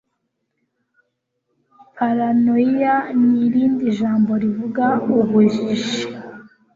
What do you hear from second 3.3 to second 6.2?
irindi jambo rivuga ubujiji